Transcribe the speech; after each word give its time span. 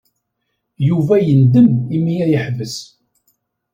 Yuba 0.87 1.15
yendem 1.27 1.69
imi 1.95 2.15
ay 2.25 2.29
yeḥbes. 2.33 2.75